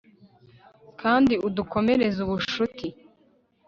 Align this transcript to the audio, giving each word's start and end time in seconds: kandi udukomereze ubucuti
kandi 1.01 1.33
udukomereze 1.47 2.19
ubucuti 2.23 2.87